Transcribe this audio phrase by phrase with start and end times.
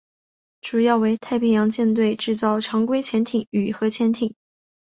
[0.61, 4.33] 主要为太平洋舰队制造常规潜艇与核潜艇。